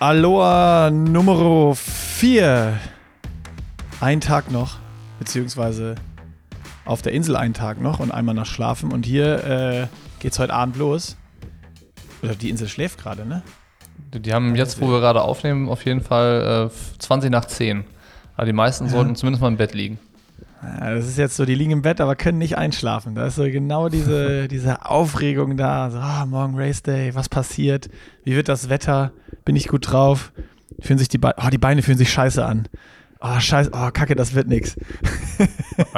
[0.00, 2.78] Aloha Nummer 4.
[4.00, 4.76] Ein Tag noch,
[5.18, 5.96] beziehungsweise
[6.84, 8.92] auf der Insel einen Tag noch und einmal nach Schlafen.
[8.92, 9.86] Und hier äh,
[10.20, 11.16] geht's heute Abend los.
[12.22, 13.42] Oder die Insel schläft gerade, ne?
[14.14, 17.84] Die haben jetzt, wo wir gerade aufnehmen, auf jeden Fall äh, 20 nach 10.
[18.36, 18.90] Aber die meisten Ja.
[18.92, 19.98] sollten zumindest mal im Bett liegen.
[20.62, 23.14] Ja, das ist jetzt so, die liegen im Bett, aber können nicht einschlafen.
[23.14, 25.90] Da ist so genau diese, diese Aufregung da.
[25.90, 27.88] So, ah, morgen Race Day, was passiert?
[28.24, 29.12] Wie wird das Wetter?
[29.44, 30.32] Bin ich gut drauf?
[30.80, 32.68] Fühlen sich die Beine, oh, die Beine fühlen sich scheiße an.
[33.20, 34.76] Oh, scheiße, oh, kacke, das wird nix.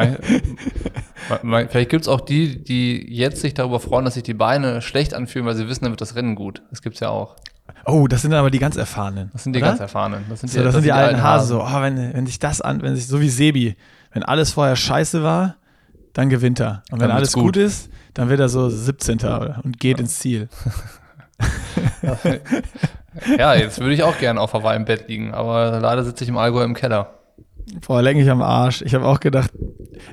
[1.68, 5.12] Vielleicht gibt es auch die, die jetzt sich darüber freuen, dass sich die Beine schlecht
[5.12, 6.62] anfühlen, weil sie wissen, dann wird das Rennen gut.
[6.70, 7.36] Das gibt's ja auch.
[7.84, 9.30] Oh, das sind dann aber die ganz Erfahrenen.
[9.32, 9.68] Das sind die oder?
[9.68, 10.24] ganz Erfahrenen.
[10.28, 11.48] Das sind So, das, sind die alten Hasen.
[11.48, 13.76] So, oh, wenn, wenn sich das an, wenn sich, so wie Sebi,
[14.12, 15.56] wenn alles vorher scheiße war,
[16.12, 16.82] dann gewinnt er.
[16.90, 17.44] Und wenn Dann alles gut.
[17.44, 17.56] gut.
[17.56, 19.18] ist, dann wird er so 17.
[19.18, 20.48] oder- und geht ins Ziel.
[23.38, 26.30] Ja, jetzt würde ich auch gerne auf Hawaii im Bett liegen, aber leider sitze ich
[26.30, 27.14] im Allgäu im Keller.
[27.86, 28.82] Boah, leck mich am Arsch.
[28.82, 29.50] Ich habe auch gedacht,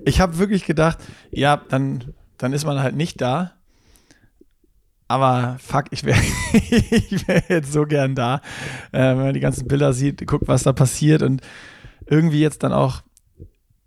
[0.06, 0.98] ich habe wirklich gedacht,
[1.32, 3.52] ja, dann, dann ist man halt nicht da.
[5.08, 6.20] Aber fuck, ich wäre
[6.54, 8.42] ich wär jetzt so gern da,
[8.92, 11.42] äh, wenn man die ganzen Bilder sieht, guckt, was da passiert und
[12.06, 13.02] irgendwie jetzt dann auch,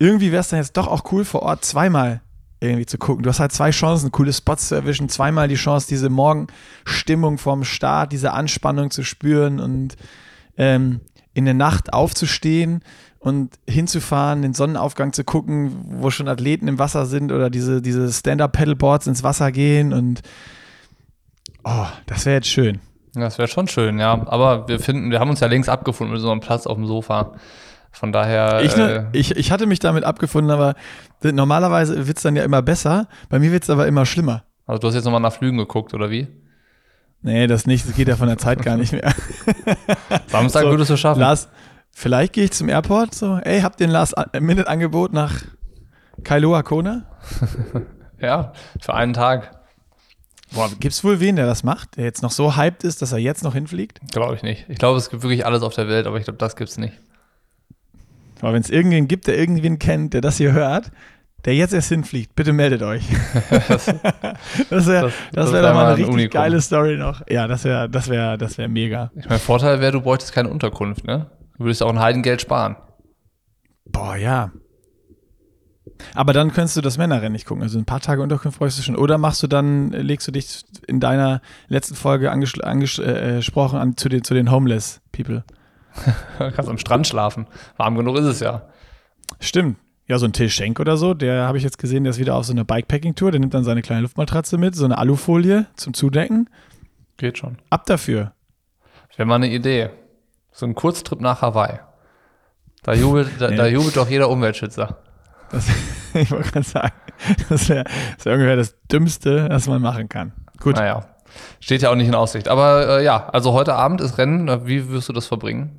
[0.00, 2.22] irgendwie wäre es dann jetzt doch auch cool vor Ort zweimal
[2.58, 3.22] irgendwie zu gucken.
[3.22, 7.64] Du hast halt zwei Chancen, coole Spots zu erwischen, zweimal die Chance, diese Morgenstimmung vorm
[7.64, 9.96] Start, diese Anspannung zu spüren und
[10.56, 11.00] ähm,
[11.34, 12.82] in der Nacht aufzustehen
[13.18, 18.10] und hinzufahren, den Sonnenaufgang zu gucken, wo schon Athleten im Wasser sind oder diese, diese
[18.10, 20.22] Stand-Up-Paddleboards ins Wasser gehen und
[21.64, 22.80] oh, das wäre jetzt schön.
[23.12, 24.26] Das wäre schon schön, ja.
[24.28, 26.86] Aber wir finden, wir haben uns ja längst abgefunden mit so einem Platz auf dem
[26.86, 27.32] Sofa.
[27.92, 28.62] Von daher.
[28.62, 30.74] Ich, äh, ne, ich, ich hatte mich damit abgefunden, aber
[31.22, 33.08] normalerweise wird es dann ja immer besser.
[33.28, 34.44] Bei mir wird es aber immer schlimmer.
[34.66, 36.28] also du hast jetzt nochmal nach Flügen geguckt, oder wie?
[37.22, 39.12] Nee, das nicht, das geht ja von der Zeit gar nicht mehr.
[40.28, 41.20] Samstag So, würdest du schaffen.
[41.20, 41.50] Last,
[41.90, 45.34] vielleicht gehe ich zum Airport so, ey, habt ihr ein Last-Minute-Angebot nach
[46.24, 47.04] Kailua Kona?
[48.22, 49.58] Ja, für einen Tag.
[50.52, 53.18] Boah, gibt's wohl wen, der das macht, der jetzt noch so hyped ist, dass er
[53.18, 53.98] jetzt noch hinfliegt?
[54.12, 54.66] Glaube ich nicht.
[54.68, 56.92] Ich glaube, es gibt wirklich alles auf der Welt, aber ich glaube, das gibt's nicht.
[58.40, 60.90] Aber wenn es irgendwen gibt, der irgendwen kennt, der das hier hört,
[61.44, 63.02] der jetzt erst hinfliegt, bitte meldet euch.
[64.70, 66.30] das wäre das, wär doch mal eine ein richtig Unikum.
[66.32, 67.22] geile Story noch.
[67.28, 69.10] Ja, das wäre das wär, das wär mega.
[69.16, 71.30] Ich meine, Vorteil wäre, du bräuchtest keine Unterkunft, ne?
[71.56, 72.76] Du würdest auch ein Heidengeld sparen.
[73.86, 74.52] Boah, ja.
[76.14, 77.62] Aber dann könntest du das Männerrennen nicht gucken.
[77.62, 78.96] Also ein paar Tage Unterkunft bräuchst du schon.
[78.96, 83.36] Oder machst du dann, äh, legst du dich in deiner letzten Folge angesprochen anges äh,
[83.36, 85.44] gesprochen an, zu, den, zu den Homeless People.
[86.38, 87.46] Du kannst am Strand schlafen.
[87.76, 88.62] Warm genug ist es ja.
[89.40, 89.76] Stimmt.
[90.06, 92.34] Ja, so ein Till Schenk oder so, der habe ich jetzt gesehen, der ist wieder
[92.34, 93.30] auf so einer Bikepacking-Tour.
[93.30, 96.50] Der nimmt dann seine kleine Luftmatratze mit, so eine Alufolie zum Zudecken.
[97.16, 97.58] Geht schon.
[97.70, 98.32] Ab dafür.
[99.16, 99.90] Wäre mal eine Idee.
[100.50, 101.78] So ein Kurztrip nach Hawaii.
[102.82, 103.56] Da jubelt, da, Ja.
[103.56, 104.98] da jubelt doch jeder Umweltschützer.
[105.52, 105.68] Das,
[106.14, 106.92] ich wollte gerade sagen,
[107.48, 107.84] das wäre
[108.24, 110.32] wär ungefähr das Dümmste, was man machen kann.
[110.58, 110.74] Gut.
[110.76, 111.06] Naja.
[111.60, 112.48] Steht ja auch nicht in Aussicht.
[112.48, 114.66] Aber äh, ja, also heute Abend ist Rennen.
[114.66, 115.70] Wie wirst du das verbringen?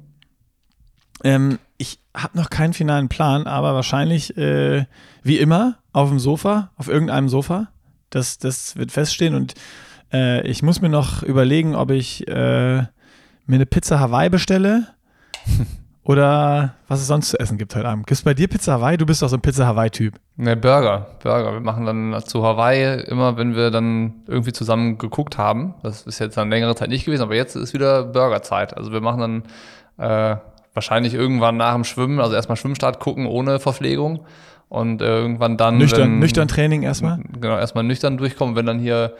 [1.23, 4.85] Ähm, ich habe noch keinen finalen Plan, aber wahrscheinlich äh,
[5.23, 7.67] wie immer auf dem Sofa, auf irgendeinem Sofa.
[8.09, 9.53] Das, das wird feststehen und
[10.11, 12.81] äh, ich muss mir noch überlegen, ob ich äh,
[13.45, 14.87] mir eine Pizza Hawaii bestelle
[16.03, 18.07] oder was es sonst zu essen gibt heute Abend.
[18.07, 18.97] Gibt es bei dir Pizza Hawaii?
[18.97, 20.15] Du bist doch so ein Pizza Hawaii-Typ.
[20.35, 21.07] Ne, Burger.
[21.21, 21.53] Burger.
[21.53, 25.75] Wir machen dann zu Hawaii immer, wenn wir dann irgendwie zusammen geguckt haben.
[25.83, 28.75] Das ist jetzt dann längere Zeit nicht gewesen, aber jetzt ist wieder Burgerzeit.
[28.75, 29.43] Also wir machen
[29.97, 30.37] dann äh,
[30.73, 34.25] wahrscheinlich irgendwann nach dem Schwimmen, also erstmal Schwimmstart gucken ohne Verpflegung
[34.69, 37.19] und äh, irgendwann dann Nüchtern, wenn, nüchtern Training erstmal.
[37.39, 38.55] Genau, erstmal nüchtern durchkommen.
[38.55, 39.13] Wenn dann hier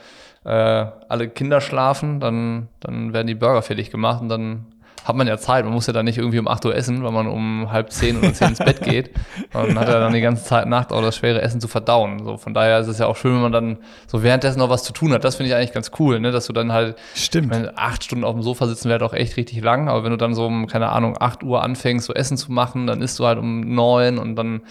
[0.44, 4.66] äh, alle Kinder schlafen, dann, dann werden die Burger fertig gemacht und dann
[5.04, 5.64] hat man ja Zeit.
[5.64, 8.16] Man muss ja dann nicht irgendwie um 8 Uhr essen, weil man um halb zehn
[8.18, 9.10] oder zehn ins Bett geht.
[9.52, 12.24] Und hat ja dann die ganze Zeit Nacht auch das schwere Essen zu verdauen.
[12.24, 14.84] So, von daher ist es ja auch schön, wenn man dann so währenddessen noch was
[14.84, 15.24] zu tun hat.
[15.24, 16.30] Das finde ich eigentlich ganz cool, ne?
[16.30, 17.50] dass du dann halt Stimmt.
[17.50, 20.16] meine, acht Stunden auf dem Sofa sitzen wäre doch echt richtig lang, aber wenn du
[20.18, 23.26] dann so um, keine Ahnung, 8 Uhr anfängst, so Essen zu machen, dann isst du
[23.26, 24.62] halt um neun und dann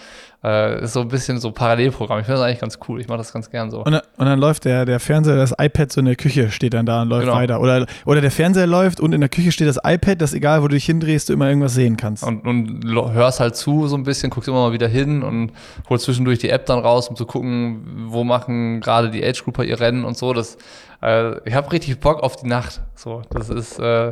[0.44, 2.18] äh, ist so ein bisschen so Parallelprogramm.
[2.18, 3.00] Ich finde das eigentlich ganz cool.
[3.00, 3.84] Ich mache das ganz gern so.
[3.84, 6.74] Und, dann- und dann läuft der, der Fernseher, das iPad so in der Küche steht
[6.74, 7.36] dann da und läuft Genau.
[7.36, 7.60] weiter.
[7.60, 10.68] Oder, oder der Fernseher läuft und in der Küche steht das iPad, das egal, wo
[10.68, 12.22] du dich hindrehst, du immer irgendwas sehen kannst.
[12.24, 15.52] Und, und hörst halt zu so ein bisschen, guckst immer mal wieder hin und
[15.88, 19.78] holst zwischendurch die App dann raus, um zu gucken, wo machen gerade die Age-Grouper ihr
[19.80, 20.32] Rennen und so.
[20.32, 20.56] Das,
[21.02, 22.80] äh, ich habe richtig Bock auf die Nacht.
[22.94, 24.10] So, das ist, äh,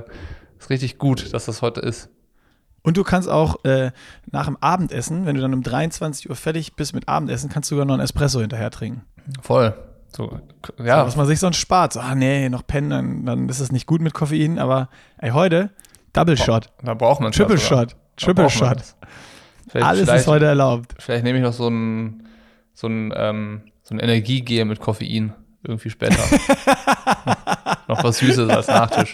[0.59, 2.11] ist richtig gut, dass das heute ist.
[2.83, 3.91] Und du kannst auch äh,
[4.31, 7.75] nach dem Abendessen, wenn du dann um 23 Uhr fertig bist mit Abendessen, kannst du
[7.75, 9.03] sogar noch einen Espresso hinterher trinken.
[9.43, 9.75] Voll.
[10.17, 10.41] So,
[10.79, 10.85] Ja.
[10.85, 11.07] ja.
[11.07, 11.93] was man sich sonst spart.
[11.93, 14.59] So, ah nee, noch pennen, dann, dann ist es nicht gut mit Koffein.
[14.59, 15.71] Aber ey, heute,
[16.13, 18.79] Double Shot, Da braucht man Triple Shot, Triple Shot.
[19.75, 20.95] Alles ist heute erlaubt.
[20.99, 22.27] Vielleicht nehme ich noch so ein,
[22.75, 26.17] so ein, ähm, so ein Energiegel mit Koffein irgendwie später.
[27.89, 29.13] noch was Süßes als Nachtisch.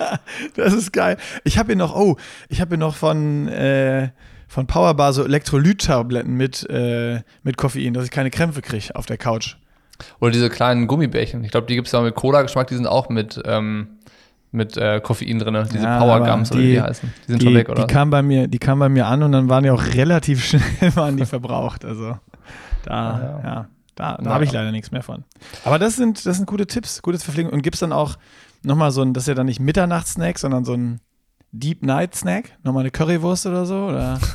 [0.54, 1.16] Das ist geil.
[1.44, 2.16] Ich habe hier noch, oh,
[2.48, 4.10] ich habe hier noch von, äh,
[4.48, 9.18] von Powerbar so Elektrolyttabletten mit, äh, mit Koffein, dass ich keine Krämpfe kriege auf der
[9.18, 9.56] Couch.
[10.20, 11.42] Oder diese kleinen Gummibärchen.
[11.42, 13.98] Ich glaube, die gibt es ja auch mit Cola-Geschmack, die sind auch mit, ähm,
[14.52, 15.56] mit äh, Koffein drin.
[15.72, 17.12] Diese Ja, Power Gums oder die- wie die heißen.
[17.26, 17.86] Die sind die, schon weg, oder?
[17.86, 20.44] Die kamen bei mir, die kamen bei mir an und dann waren die auch relativ
[20.48, 21.84] schnell waren die verbraucht.
[21.84, 22.16] Also
[22.84, 23.40] da, Ah, ja.
[23.48, 23.66] ja,
[23.96, 25.24] da, da habe ich leider nichts mehr von.
[25.64, 27.52] Aber das sind, das sind gute Tipps, gutes Verpflegung.
[27.52, 28.16] Und gibt es dann auch
[28.62, 31.00] nochmal so ein, das ist ja dann nicht Mitternachtssnack, sondern so ein
[31.52, 32.52] Deep Night Snack?
[32.62, 33.86] Nochmal eine Currywurst oder so?
[33.86, 34.18] Oder?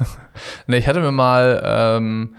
[0.68, 2.36] Ne, ich hatte mir mal ähm,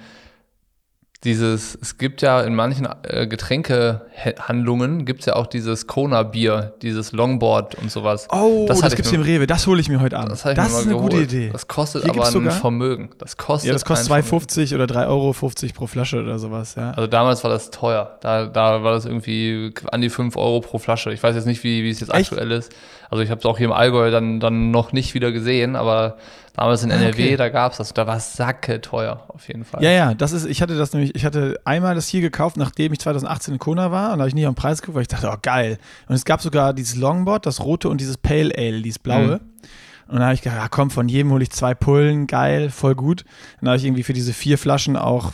[1.25, 7.13] dieses, es gibt ja in manchen äh, Getränkehandlungen gibt es ja auch dieses Kona-Bier, dieses
[7.13, 8.27] Longboard und sowas.
[8.33, 9.47] Oh, Das das, gibt's mir- im Rewe.
[9.47, 10.33] Das hole ich mir heute Abend.
[10.33, 11.33] Das, Das, ist eine gute geholt.
[11.33, 11.51] Idee.
[11.53, 13.11] Das kostet Hier aber ein sogar- Vermögen.
[13.19, 14.47] Das kostet ja, das kostet ein Vermögen.
[14.49, 15.33] 2,50 oder 3,50 Euro
[15.75, 16.75] pro Flasche oder sowas.
[16.75, 16.91] Ja.
[16.91, 18.19] Also damals war das teuer.
[18.21, 21.13] Da, da war das irgendwie an die 5 Euro pro Flasche.
[21.13, 22.33] Ich weiß jetzt nicht, wie, wie es jetzt Echt?
[22.33, 22.73] aktuell ist.
[23.11, 26.17] Also ich habe es auch hier im Allgäu dann, dann noch nicht wieder gesehen, aber
[26.55, 27.37] damals in Ah, NRW, okay.
[27.37, 27.95] da gab es das.
[27.95, 29.83] Da war es sacke teuer, auf jeden Fall.
[29.83, 32.93] Ja, ja, das ist, ich hatte das nämlich, ich hatte einmal das hier gekauft, nachdem
[32.93, 35.09] ich 2018 in Kona war und da habe ich nicht am Preis geguckt, weil ich
[35.09, 35.79] dachte, oh geil.
[36.09, 39.41] Und es gab sogar dieses Longboard, das rote und dieses Pale Ale, dieses blaue.
[40.09, 42.95] Und da habe ich gedacht, ja, komm, von jedem hole ich zwei Pullen, geil, voll
[42.95, 43.25] gut.
[43.61, 45.33] Dann habe ich irgendwie für diese vier Flaschen auch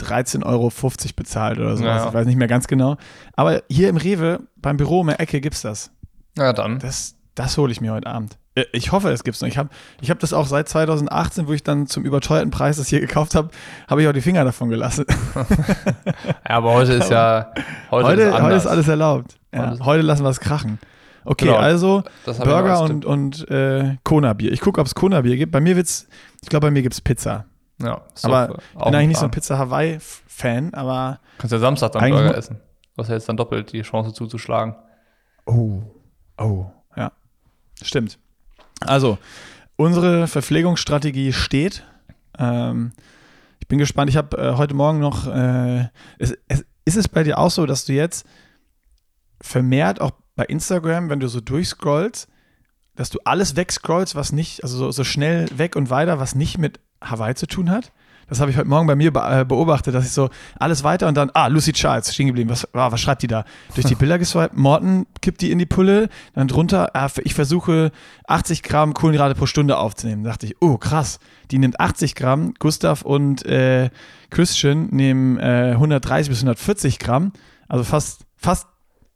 [0.00, 0.72] 13,50 Euro
[1.14, 2.02] bezahlt oder sowas.
[2.02, 2.08] Ja.
[2.08, 2.96] Ich weiß nicht mehr ganz genau.
[3.34, 5.90] Aber hier im Rewe, beim Büro um die Ecke gibt's das.
[6.36, 6.78] Na dann.
[6.78, 8.36] Das, das hole ich mir heute Abend.
[8.54, 9.48] Äh, Ich hoffe, es gibt's noch.
[9.48, 9.68] Ich habe
[10.00, 13.34] ich hab das auch seit 2018, wo ich dann zum überteuerten Preis das hier gekauft
[13.34, 13.50] habe,
[13.88, 15.04] habe ich auch die Finger davon gelassen.
[16.48, 17.52] Ja, aber heute ist ja,
[17.90, 19.38] heute, Heute, ist, heute ist alles erlaubt.
[19.54, 20.78] Ja, heute lassen wir es krachen.
[21.24, 21.58] Okay, Genau.
[21.58, 24.50] also Burger und, und äh, Kona-Bier.
[24.52, 25.52] Ich gucke, ob es Kona-Bier gibt.
[25.52, 26.08] Bei mir wird's,
[26.42, 27.44] ich glaube, bei mir gibt's Pizza.
[27.82, 29.42] Ja, ist aber äh, Ich bin eigentlich nicht so ein Plan.
[29.42, 32.60] Pizza-Hawaii-Fan, aber Kannst ja Samstag dann Burger essen.
[32.96, 34.74] Du hast ja jetzt dann doppelt die Chance zuzuschlagen.
[35.46, 35.82] Oh,
[36.38, 36.66] oh.
[37.82, 38.18] Stimmt.
[38.80, 39.18] Also,
[39.76, 41.84] unsere Verpflegungsstrategie steht.
[42.38, 42.92] Ähm,
[43.60, 44.10] ich bin gespannt.
[44.10, 45.26] Ich habe äh, heute Morgen noch.
[45.26, 45.88] Äh,
[46.18, 46.36] es,
[46.84, 48.26] ist es bei dir auch so, dass du jetzt
[49.40, 52.28] vermehrt auch bei Instagram, wenn du so durchscrollst,
[52.96, 56.58] dass du alles wegscrollst, was nicht, also so, so schnell weg und weiter, was nicht
[56.58, 57.92] mit Hawaii zu tun hat?
[58.28, 60.28] Das habe ich heute Morgen bei mir äh, beobachtet, dass ich so
[60.58, 62.50] alles weiter und dann, ah, Lucy Charles, stehen geblieben.
[62.50, 63.44] Was, ah, was schreibt die da?
[63.74, 67.90] Durch die Bilder geswiped, Morten kippt die in die Pulle, dann drunter, ah, ich versuche
[68.26, 70.24] 80 Gramm Kohlenhydrate pro Stunde aufzunehmen.
[70.24, 71.20] Da dachte ich, oh, krass,
[71.50, 73.88] die nimmt 80 Gramm, Gustav und äh,
[74.30, 77.32] Christian nehmen äh, 130 bis 140 Gramm,
[77.66, 78.66] also fast, fast,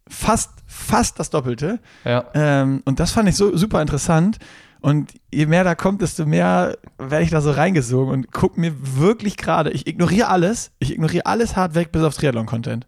[0.09, 1.81] fast, fast das Doppelte.
[2.05, 2.25] Ja.
[2.33, 4.39] Ähm, und das fand ich so super interessant.
[4.83, 8.73] Und je mehr da kommt, desto mehr werde ich da so reingesogen und gucke mir
[8.99, 12.87] wirklich gerade, ich ignoriere alles, ich ignoriere alles hart weg, bis auf Triathlon-Content.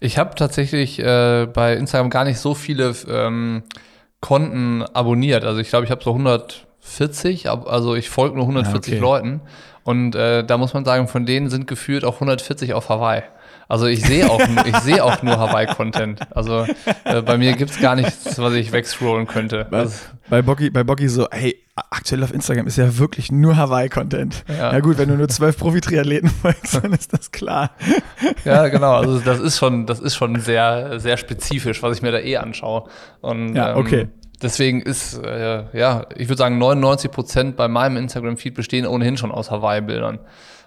[0.00, 3.62] Ich habe tatsächlich äh, bei Instagram gar nicht so viele ähm,
[4.20, 5.44] Konten abonniert.
[5.44, 9.00] Also ich glaube, ich habe so 140, ab- also ich folge nur 140 Ah, okay.
[9.00, 9.40] Leuten.
[9.84, 13.22] Und äh, da muss man sagen, von denen sind gefühlt auch 140 auf Hawaii.
[13.70, 16.20] Also ich sehe auch, nur- ich sehe auch nur Hawaii-Content.
[16.34, 16.66] Also
[17.04, 19.68] äh, bei mir gibt's gar nichts, was ich wegscrollen könnte.
[19.70, 19.94] Also,
[20.28, 21.56] Bei Bocky, bei Bocky so, hey,
[21.90, 24.44] aktuell auf Instagram ist ja wirklich nur Hawaii-Content.
[24.48, 24.72] Ja.
[24.72, 24.80] Ja.
[24.80, 27.70] gut, wenn du nur zwölf Profi-Triathleten folgst, dann ist das klar.
[28.44, 28.94] ja, genau.
[28.96, 32.38] Also das ist schon, das ist schon sehr, sehr spezifisch, was ich mir da eh
[32.38, 32.88] anschaue.
[33.20, 34.08] Und, Ja, okay.
[34.42, 39.30] Deswegen ist, äh, ja, ich würde sagen, 99 Prozent bei meinem Instagram-Feed bestehen ohnehin schon
[39.30, 40.18] aus Hawaii-Bildern.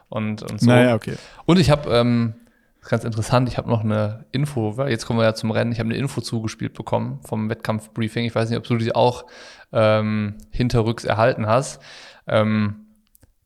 [0.09, 0.67] Und, und so.
[0.67, 1.15] Naja, okay.
[1.45, 2.35] Und ich habe, ähm,
[2.83, 5.71] das ist ganz interessant, ich habe noch eine Info, jetzt kommen wir ja zum Rennen,
[5.71, 8.25] ich habe eine Info zugespielt bekommen vom Wettkampfbriefing.
[8.25, 9.25] Ich weiß nicht, ob du die auch
[9.71, 11.81] ähm, hinterrücks erhalten hast.
[12.27, 12.87] Ähm,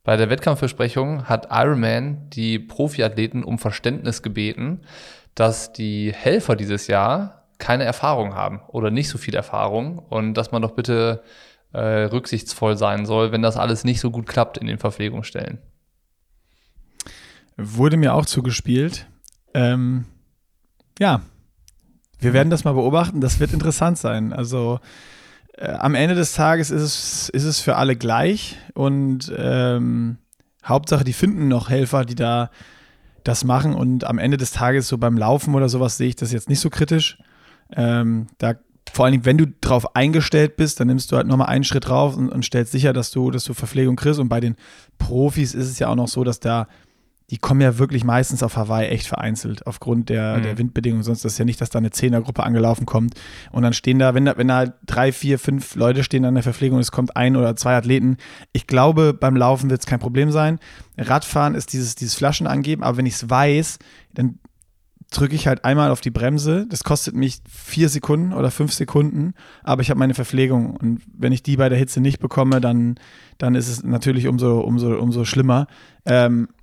[0.04, 4.82] bei der Wettkampfbesprechung hat Ironman die Profiathleten um Verständnis gebeten,
[5.36, 10.52] dass die Helfer dieses Jahr keine Erfahrung haben oder nicht so viel Erfahrung und dass
[10.52, 11.22] man doch bitte
[11.74, 15.60] äh, rücksichtsvoll sein soll, wenn das alles nicht so gut klappt in den Verpflegungsstellen.
[17.56, 19.06] Wurde mir auch zugespielt.
[19.54, 20.06] Ähm,
[21.00, 21.22] ja,
[22.20, 23.22] wir werden das mal beobachten.
[23.22, 24.34] Das wird interessant sein.
[24.34, 24.80] Also
[25.54, 30.18] äh, am Ende des Tages ist es, ist es für alle gleich und ähm,
[30.66, 32.50] Hauptsache, die finden noch Helfer, die da
[33.24, 36.32] das machen und am Ende des Tages so beim Laufen oder sowas sehe ich das
[36.32, 37.18] jetzt nicht so kritisch.
[37.76, 38.56] Ähm, da
[38.94, 41.88] vor allen Dingen, wenn du drauf eingestellt bist, dann nimmst du halt nochmal einen Schritt
[41.88, 44.20] drauf und, und stellst sicher, dass du, dass du Verpflegung kriegst.
[44.20, 44.56] Und bei den
[44.98, 46.68] Profis ist es ja auch noch so, dass da
[47.30, 50.44] die kommen ja wirklich meistens auf Hawaii echt vereinzelt, aufgrund der, mhm.
[50.44, 51.04] der Windbedingungen.
[51.04, 53.16] Sonst ist es ja nicht, dass da eine Zehnergruppe angelaufen kommt.
[53.52, 56.36] Und dann stehen da, wenn da, wenn da halt drei, vier, fünf Leute stehen an
[56.36, 58.16] der Verpflegung, es kommt ein oder zwei Athleten.
[58.54, 60.60] Ich glaube, beim Laufen wird es kein Problem sein.
[60.98, 63.80] Radfahren ist dieses, dieses Flaschen angeben, aber wenn ich es weiß,
[64.14, 64.40] dann
[65.12, 66.66] drücke ich halt einmal auf die Bremse.
[66.70, 70.76] Das kostet mich vier Sekunden oder fünf Sekunden, aber ich habe meine Verpflegung.
[70.76, 72.96] Und wenn ich die bei der Hitze nicht bekomme, dann,
[73.38, 75.68] dann ist es natürlich umso, umso, umso schlimmer.
[76.06, 76.57] Ähm, äh,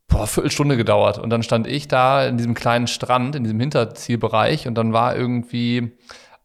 [0.09, 1.19] boah, Viertelstunde gedauert.
[1.19, 5.17] Und dann stand ich da in diesem kleinen Strand, in diesem Hinterzielbereich und dann war
[5.17, 5.97] irgendwie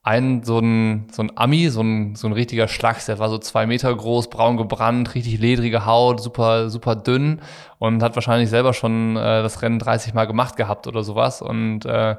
[0.03, 3.37] ein so ein, so ein Ami, so ein, so ein richtiger Schlachs, der war so
[3.37, 7.41] zwei Meter groß, braun gebrannt, richtig ledrige Haut, super, super dünn
[7.77, 11.41] und hat wahrscheinlich selber schon äh, das Rennen 30 Mal gemacht gehabt oder sowas.
[11.43, 12.15] Und äh,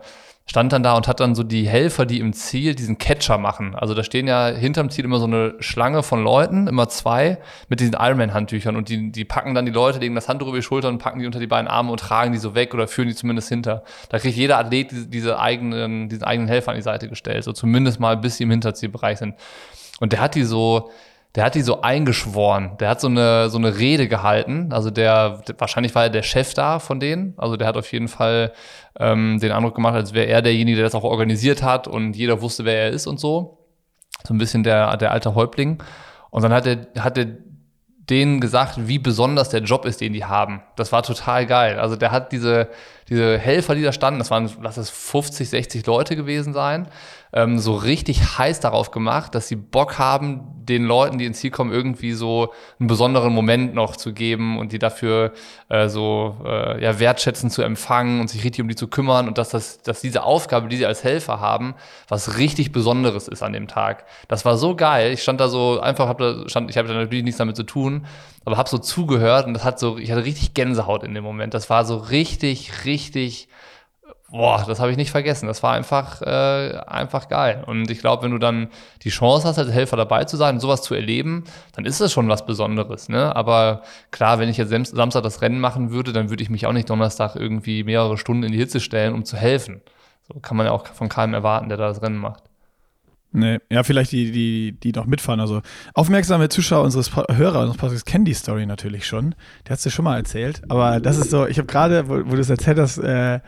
[0.46, 3.74] stand dann da und hat dann so die Helfer, die im Ziel diesen Catcher machen.
[3.74, 7.80] Also da stehen ja hinterm Ziel immer so eine Schlange von Leuten, immer zwei, mit
[7.80, 10.88] diesen Ironman-Handtüchern und die, die packen dann die Leute, legen das Handtuch über die Schulter
[10.88, 13.14] und packen die unter die beiden Arme und tragen die so weg oder führen die
[13.14, 13.84] zumindest hinter.
[14.08, 17.52] Da kriegt jeder Athlet diese, diese eigenen, diesen eigenen Helfer an die Seite gestellt, so
[17.52, 19.34] zumindest mal bis sie im Hinterzielbereich sind.
[20.00, 20.90] Und der hat die so,
[21.34, 22.76] der hat die so eingeschworen.
[22.78, 24.70] Der hat so eine, so eine Rede gehalten.
[24.72, 27.34] Also der, wahrscheinlich war er der Chef da von denen.
[27.38, 28.52] Also der hat auf jeden Fall
[28.98, 32.42] ähm, den Eindruck gemacht, als wäre er derjenige, der das auch organisiert hat und jeder
[32.42, 33.66] wusste, wer er ist und so.
[34.26, 35.82] So ein bisschen der, der alte Häuptling.
[36.30, 37.26] Und dann hat er, hat er
[38.10, 40.62] denen gesagt, wie besonders der Job ist, den die haben.
[40.76, 41.78] Das war total geil.
[41.78, 42.68] Also der hat diese,
[43.08, 46.88] diese Helfer, die da standen, das waren, lass es 50, 60 Leute gewesen sein,
[47.32, 51.50] ähm, so richtig heiß darauf gemacht, dass sie Bock haben, den Leuten, die ins Ziel
[51.50, 55.32] kommen, irgendwie so einen besonderen Moment noch zu geben und die dafür
[55.68, 59.38] äh, so äh, ja, wertschätzend zu empfangen und sich richtig um die zu kümmern und
[59.38, 61.74] dass, das, dass diese Aufgabe, die sie als Helfer haben,
[62.06, 64.04] was richtig Besonderes ist an dem Tag.
[64.28, 65.12] Das war so geil.
[65.12, 67.64] Ich stand da so einfach, hab da, stand, ich habe da natürlich nichts damit zu
[67.64, 68.06] tun,
[68.44, 71.54] aber habe so zugehört und das hat so, ich hatte richtig Gänsehaut in dem Moment.
[71.54, 73.48] Das war so richtig, richtig
[74.30, 75.46] boah, das habe ich nicht vergessen.
[75.46, 77.62] Das war einfach, äh, einfach geil.
[77.66, 78.68] Und ich glaube, wenn du dann
[79.02, 81.44] die Chance hast, als Helfer dabei zu sein und sowas zu erleben,
[81.76, 83.08] dann ist das schon was Besonderes.
[83.08, 83.34] Ne?
[83.36, 86.72] Aber klar, wenn ich jetzt Samstag das Rennen machen würde, dann würde ich mich auch
[86.72, 89.82] nicht Donnerstag irgendwie mehrere Stunden in die Hitze stellen, um zu helfen.
[90.26, 92.44] So kann man ja auch von keinem erwarten, der da das Rennen macht.
[93.34, 95.40] Nee, ja, vielleicht die, die, die noch mitfahren.
[95.40, 95.62] Also
[95.94, 99.34] aufmerksame Zuschauer unseres po Hörer unseres Podcasts kennen die Story natürlich schon.
[99.66, 100.62] Der hat es dir schon mal erzählt.
[100.68, 103.40] Aber das ist so, ich habe gerade, wo, wo du es erzählt hast, äh,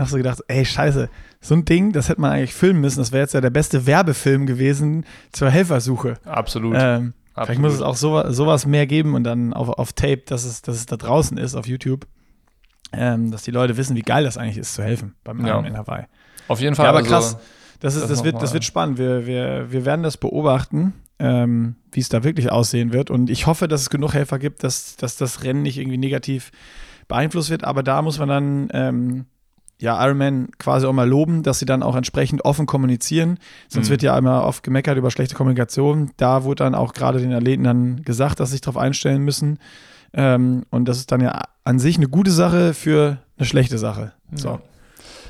[0.00, 1.08] noch so gedacht, ey, scheiße,
[1.40, 2.98] so ein Ding, das hätte man eigentlich filmen müssen.
[2.98, 6.14] Das wäre jetzt ja der beste Werbefilm gewesen zur Helfersuche.
[6.24, 6.76] Absolut.
[6.78, 7.46] Ähm, Absolut.
[7.46, 10.62] Vielleicht muss es auch so, sowas mehr geben und dann auf, auf Tape, dass es,
[10.62, 12.06] dass es da draußen ist, auf YouTube.
[12.92, 15.60] Ähm, dass die Leute wissen, wie geil das eigentlich ist, zu helfen beim ja.
[15.60, 16.06] in Hawaii.
[16.48, 16.86] Auf jeden Fall.
[16.86, 17.38] Ja, aber also, krass.
[17.78, 18.98] Das, ist, das, das wird, das wird spannend.
[18.98, 23.10] Wir, wir, wir werden das beobachten, ähm, wie es da wirklich aussehen wird.
[23.10, 26.50] Und ich hoffe, dass es genug Helfer gibt, dass, dass das Rennen nicht irgendwie negativ
[27.06, 27.64] beeinflusst wird.
[27.64, 29.26] Aber da muss man dann ähm,
[29.80, 33.38] ja, Ironman quasi auch mal loben, dass sie dann auch entsprechend offen kommunizieren.
[33.68, 33.92] Sonst mhm.
[33.92, 36.10] wird ja immer oft gemeckert über schlechte Kommunikation.
[36.18, 39.58] Da wurde dann auch gerade den Athleten dann gesagt, dass sie sich darauf einstellen müssen.
[40.12, 44.12] Ähm, und das ist dann ja an sich eine gute Sache für eine schlechte Sache.
[44.34, 44.60] So.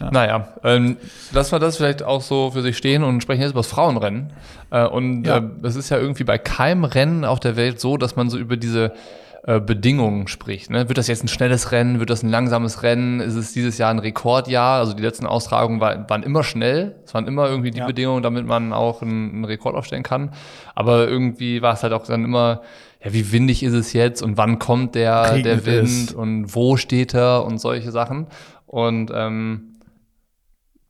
[0.01, 0.11] Ja.
[0.11, 0.97] Naja, ähm,
[1.33, 4.33] lassen wir das vielleicht auch so für sich stehen und sprechen jetzt über das Frauenrennen.
[4.71, 5.39] Äh, und ja.
[5.39, 8.39] äh, es ist ja irgendwie bei keinem Rennen auf der Welt so, dass man so
[8.39, 8.95] über diese
[9.43, 10.69] äh, Bedingungen spricht.
[10.69, 10.89] Ne?
[10.89, 11.99] Wird das jetzt ein schnelles Rennen?
[11.99, 13.21] Wird das ein langsames Rennen?
[13.21, 14.79] Ist es dieses Jahr ein Rekordjahr?
[14.81, 16.97] Also die letzten Austragungen war, waren immer schnell.
[17.07, 17.87] Es waren immer irgendwie die ja.
[17.87, 20.33] Bedingungen, damit man auch einen, einen, Rekord aufstellen kann.
[20.75, 22.61] Aber irgendwie war es halt auch dann immer,
[23.03, 26.13] ja, wie windig ist es jetzt und wann kommt der, der Wind es.
[26.13, 28.27] und wo steht er und solche Sachen.
[28.67, 29.79] Und ähm,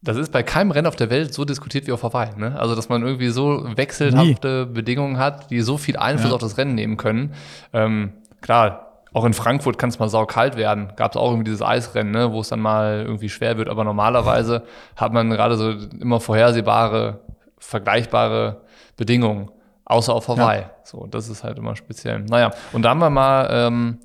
[0.03, 2.35] das ist bei keinem Rennen auf der Welt so diskutiert wie auf Hawaii.
[2.37, 2.59] Ne?
[2.59, 4.75] Also, dass man irgendwie so wechselhafte Nie.
[4.75, 6.35] Bedingungen hat, die so viel Einfluss ja.
[6.35, 7.35] auf das Rennen nehmen können.
[7.73, 10.93] Ähm, klar, auch in Frankfurt kann es mal saukalt werden.
[10.97, 13.69] Gab es auch irgendwie dieses Eisrennen, ne, wo es dann mal irgendwie schwer wird.
[13.69, 14.63] Aber normalerweise
[14.97, 15.71] hat man gerade so
[16.01, 17.21] immer vorhersehbare,
[17.59, 18.63] vergleichbare
[18.97, 19.51] Bedingungen.
[19.85, 20.61] Außer auf Hawaii.
[20.61, 20.71] Ja.
[20.85, 22.21] So, das ist halt immer speziell.
[22.21, 23.99] Naja, und da haben wir mal ähm,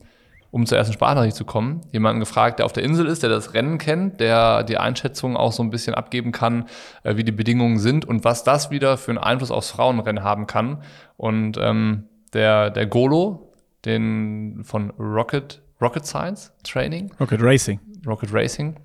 [0.56, 3.54] um zur ersten Sprachnachricht zu kommen, jemanden gefragt, der auf der Insel ist, der das
[3.54, 6.70] Rennen kennt, der die Einschätzung auch so ein bisschen abgeben kann,
[7.04, 10.48] äh, wie die Bedingungen sind und was das wieder für einen Einfluss aufs Frauenrennen haben
[10.48, 10.82] kann.
[11.18, 13.52] Und ähm, der, der Golo,
[13.86, 17.12] den von Rocket, Rocket Science Training.
[17.20, 17.80] Rocket Racing.
[18.06, 18.76] Rocket Racing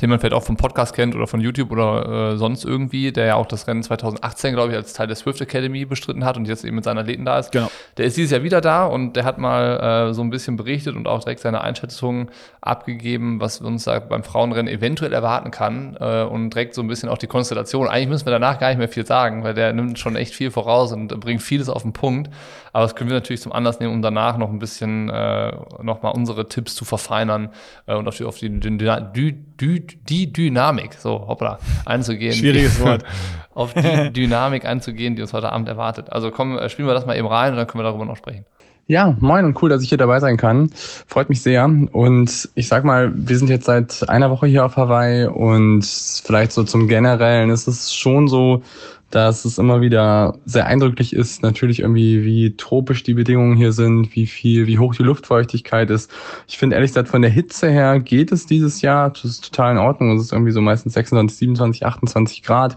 [0.00, 3.26] den man vielleicht auch vom Podcast kennt oder von YouTube oder äh, sonst irgendwie, der
[3.26, 6.46] ja auch das Rennen 2018, glaube ich, als Teil der Swift Academy bestritten hat und
[6.46, 7.52] jetzt eben mit seinen Athleten da ist.
[7.52, 7.70] Genau.
[7.96, 10.94] Der ist dieses Jahr wieder da und der hat mal äh, so ein bisschen berichtet
[10.94, 16.22] und auch direkt seine Einschätzung abgegeben, was uns da beim Frauenrennen eventuell erwarten kann äh,
[16.22, 17.88] und direkt so ein bisschen auch die Konstellation.
[17.88, 20.50] Eigentlich müssen wir danach gar nicht mehr viel sagen, weil der nimmt schon echt viel
[20.50, 22.30] voraus und bringt vieles auf den Punkt.
[22.72, 25.52] Aber das können wir natürlich zum Anlass nehmen, um danach noch ein bisschen äh,
[25.82, 27.50] nochmal unsere Tipps zu verfeinern
[27.86, 32.32] äh, und auf die, auf die, die, die, die Dynamik, so hoppla, einzugehen.
[32.32, 33.04] Schwieriges Wort.
[33.58, 36.12] auf die Dynamik einzugehen, die uns heute Abend erwartet.
[36.12, 38.16] Also komm, äh, spielen wir das mal eben rein und dann können wir darüber noch
[38.16, 38.44] sprechen.
[38.86, 40.70] Ja, moin und cool, dass ich hier dabei sein kann.
[40.72, 41.64] Freut mich sehr.
[41.64, 46.52] Und ich sag mal, wir sind jetzt seit einer Woche hier auf Hawaii und vielleicht
[46.52, 48.62] so zum Generellen ist es schon so,
[49.10, 54.14] dass es immer wieder sehr eindrücklich ist, natürlich irgendwie, wie tropisch die Bedingungen hier sind,
[54.14, 56.10] wie viel, wie hoch die Luftfeuchtigkeit ist.
[56.46, 59.10] Ich finde ehrlich gesagt, von der Hitze her geht es dieses Jahr.
[59.10, 60.16] Das ist total in Ordnung.
[60.16, 62.76] Es ist irgendwie so meistens 26, 27, 28 Grad.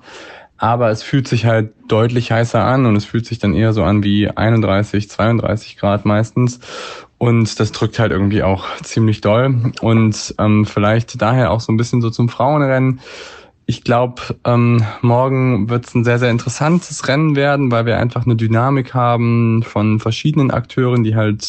[0.57, 3.83] Aber es fühlt sich halt deutlich heißer an und es fühlt sich dann eher so
[3.83, 6.59] an wie 31, 32 Grad meistens.
[7.17, 9.73] Und das drückt halt irgendwie auch ziemlich doll.
[9.81, 13.01] Und ähm, vielleicht daher auch so ein bisschen so zum Frauenrennen
[13.67, 18.25] ich glaube, ähm, morgen wird es ein sehr, sehr interessantes Rennen werden, weil wir einfach
[18.25, 21.43] eine Dynamik haben von verschiedenen Akteuren, die halt,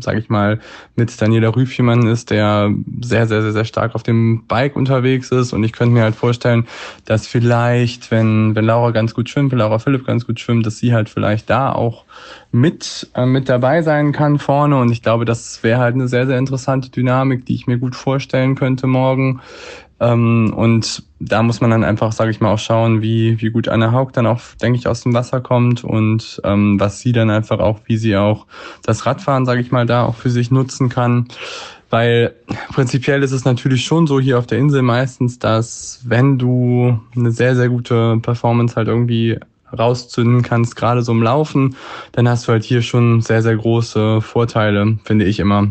[0.00, 0.58] sage ich mal,
[0.96, 5.30] mit Daniela Rüff jemanden ist, der sehr, sehr, sehr, sehr stark auf dem Bike unterwegs
[5.30, 5.52] ist.
[5.52, 6.66] Und ich könnte mir halt vorstellen,
[7.04, 10.78] dass vielleicht, wenn, wenn Laura ganz gut schwimmt, wenn Laura Philipp ganz gut schwimmt, dass
[10.78, 12.04] sie halt vielleicht da auch
[12.52, 14.76] mit, äh, mit dabei sein kann vorne.
[14.80, 17.94] Und ich glaube, das wäre halt eine sehr, sehr interessante Dynamik, die ich mir gut
[17.94, 19.40] vorstellen könnte morgen.
[20.00, 23.68] Ähm, und da muss man dann einfach, sage ich mal, auch schauen, wie, wie gut
[23.68, 27.28] Anna Haug dann auch, denke ich, aus dem Wasser kommt und ähm, was sie dann
[27.28, 28.46] einfach auch, wie sie auch
[28.82, 31.28] das Radfahren, sage ich mal, da auch für sich nutzen kann.
[31.90, 32.34] Weil
[32.72, 37.32] prinzipiell ist es natürlich schon so hier auf der Insel meistens, dass wenn du eine
[37.32, 39.38] sehr, sehr gute Performance halt irgendwie
[39.76, 41.76] rauszünden kannst, gerade so im Laufen,
[42.12, 45.68] dann hast du halt hier schon sehr, sehr große Vorteile, finde ich immer.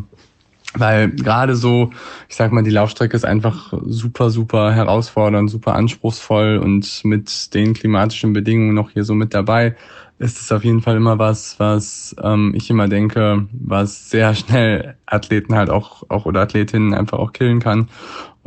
[0.75, 1.91] Weil gerade so,
[2.27, 7.73] ich sag mal, die Laufstrecke ist einfach super, super herausfordernd, super anspruchsvoll und mit den
[7.73, 9.75] klimatischen Bedingungen noch hier so mit dabei,
[10.19, 14.95] ist es auf jeden Fall immer was, was ähm, ich immer denke, was sehr schnell
[15.05, 17.87] Athleten halt auch, auch oder Athletinnen einfach auch killen kann.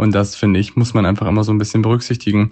[0.03, 2.51] Und das, finde ich, muss man einfach immer so ein bisschen berücksichtigen.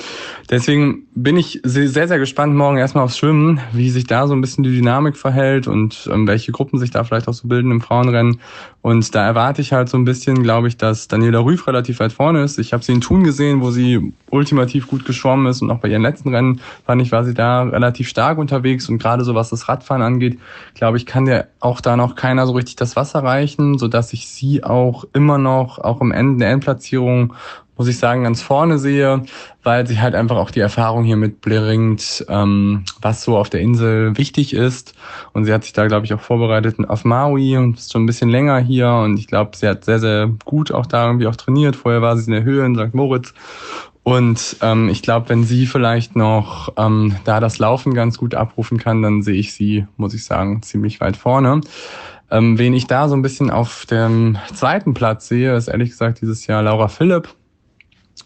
[0.48, 4.40] Deswegen bin ich sehr, sehr gespannt morgen erstmal aufs Schwimmen, wie sich da so ein
[4.40, 7.80] bisschen die Dynamik verhält und ähm, welche Gruppen sich da vielleicht auch so bilden im
[7.80, 8.38] Frauenrennen.
[8.82, 12.12] Und da erwarte ich halt so ein bisschen, glaube ich, dass Daniela Rüff relativ weit
[12.12, 12.58] vorne ist.
[12.58, 15.88] Ich habe sie in Thun gesehen, wo sie ultimativ gut geschwommen ist und auch bei
[15.88, 19.50] ihren letzten Rennen fand ich, war sie da relativ stark unterwegs und gerade so was
[19.50, 20.38] das Radfahren angeht,
[20.74, 24.12] glaube ich, kann der auch da noch keiner so richtig das Wasser reichen, so dass
[24.12, 27.34] ich sie auch immer noch, auch im Ende der Endplatzierung
[27.80, 29.22] muss ich sagen, ganz vorne sehe,
[29.62, 34.18] weil sie halt einfach auch die Erfahrung hier mitbringt, ähm, was so auf der Insel
[34.18, 34.94] wichtig ist.
[35.32, 38.06] Und sie hat sich da, glaube ich, auch vorbereitet auf Maui und ist schon ein
[38.06, 38.92] bisschen länger hier.
[38.92, 41.74] Und ich glaube, sie hat sehr, sehr gut auch da irgendwie auch trainiert.
[41.74, 42.94] Vorher war sie in der Höhe in St.
[42.94, 43.32] Moritz.
[44.02, 48.76] Und ähm, ich glaube, wenn sie vielleicht noch ähm, da das Laufen ganz gut abrufen
[48.76, 51.62] kann, dann sehe ich sie, muss ich sagen, ziemlich weit vorne.
[52.30, 56.20] Ähm, wen ich da so ein bisschen auf dem zweiten Platz sehe, ist ehrlich gesagt
[56.20, 57.28] dieses Jahr Laura Philipp.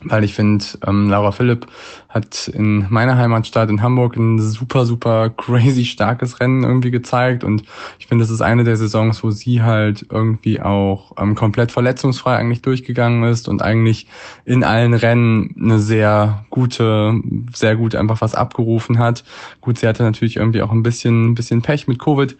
[0.06, 1.66] Weil ich finde, ähm, Laura Philipp
[2.08, 7.42] hat in meiner Heimatstadt in Hamburg ein super, super crazy starkes Rennen irgendwie gezeigt.
[7.42, 7.62] Und
[7.98, 12.36] ich finde, das ist eine der Saisons, wo sie halt irgendwie auch ähm, komplett verletzungsfrei
[12.36, 14.06] eigentlich durchgegangen ist und eigentlich
[14.44, 17.20] in allen Rennen eine sehr gute,
[17.54, 19.24] sehr gut einfach was abgerufen hat.
[19.60, 22.36] Gut, sie hatte natürlich irgendwie auch ein bisschen, ein bisschen Pech mit Covid,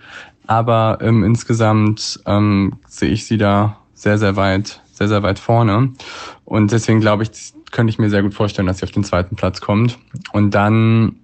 [0.46, 5.92] Aber ähm, insgesamt ähm, sehe ich sie da sehr, sehr weit, sehr, sehr weit vorne.
[6.44, 7.30] Und deswegen glaube ich,
[7.70, 9.98] könnte ich mir sehr gut vorstellen, dass sie auf den zweiten Platz kommt.
[10.32, 11.16] Und dann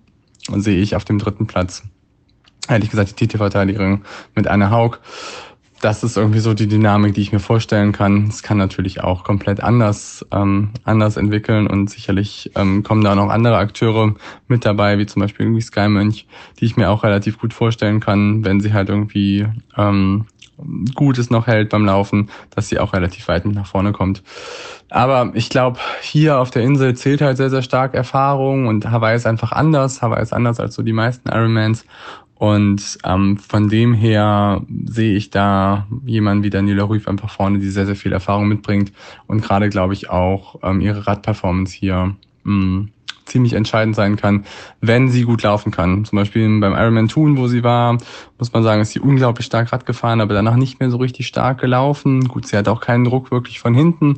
[0.48, 1.83] sehe ich auf dem dritten Platz,
[2.68, 4.02] ehrlich gesagt, die Titelverteidigerin
[4.35, 4.98] mit Anne Haug
[5.80, 8.26] das ist irgendwie so die Dynamik, die ich mir vorstellen kann.
[8.28, 13.30] Es kann natürlich auch komplett anders, ähm, anders entwickeln und sicherlich ähm, kommen da noch
[13.30, 14.14] andere Akteure
[14.46, 16.26] mit dabei, wie zum Beispiel irgendwie Sky Mönch,
[16.58, 20.26] die ich mir auch relativ gut vorstellen kann, wenn sie halt irgendwie ähm,
[20.94, 24.22] Gutes noch hält beim Laufen, dass sie auch relativ weit mit nach vorne kommt.
[24.90, 29.16] Aber ich glaube, hier auf der Insel zählt halt sehr, sehr stark Erfahrung und Hawaii
[29.16, 30.02] ist einfach anders.
[30.02, 31.86] Hawaii ist anders als so die meisten Ironmans.
[32.40, 37.68] Und ähm, von dem her sehe ich da jemanden wie Daniela Ruif einfach vorne, die
[37.68, 38.92] sehr, sehr viel Erfahrung mitbringt
[39.26, 42.88] und gerade, glaube ich, auch ähm, ihre Radperformance hier mh, mm,
[43.26, 44.46] ziemlich entscheidend sein kann,
[44.81, 46.07] wenn sie gut laufen kann.
[46.07, 47.98] Zum Beispiel beim Ironman Thun, wo sie war,
[48.38, 51.26] muss man sagen, ist sie unglaublich stark Rad gefahren, aber danach nicht mehr so richtig
[51.26, 52.26] stark gelaufen.
[52.26, 54.16] Gut, sie hat auch keinen Druck wirklich von hinten,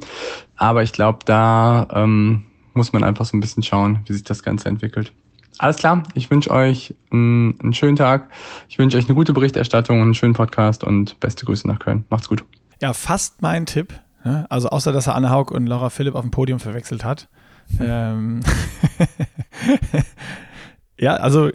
[0.54, 4.44] aber ich glaube, da ähm, muss man einfach so ein bisschen schauen, wie sich das
[4.44, 5.12] Ganze entwickelt.
[5.58, 8.30] Alles klar, ich wünsche euch einen, einen schönen Tag.
[8.68, 12.04] Ich wünsche euch eine gute Berichterstattung und einen schönen Podcast und beste Grüße nach Köln.
[12.08, 12.44] Macht's gut.
[12.80, 13.92] Ja, fast mein Tipp.
[14.24, 14.46] Ne?
[14.48, 17.28] Also außer, dass er Anne Haug und Laura Philipp auf dem Podium verwechselt hat.
[17.80, 18.40] ähm
[20.98, 21.50] ja, also